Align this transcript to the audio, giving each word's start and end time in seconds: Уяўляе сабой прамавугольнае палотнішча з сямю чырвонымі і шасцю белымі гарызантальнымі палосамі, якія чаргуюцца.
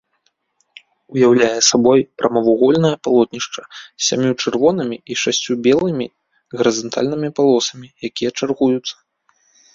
Уяўляе 1.17 1.49
сабой 1.71 1.99
прамавугольнае 2.21 2.91
палотнішча 3.09 3.61
з 3.75 4.07
сямю 4.07 4.31
чырвонымі 4.41 4.97
і 5.01 5.13
шасцю 5.25 5.53
белымі 5.69 6.07
гарызантальнымі 6.57 7.29
палосамі, 7.39 7.87
якія 8.13 8.29
чаргуюцца. 8.39 8.95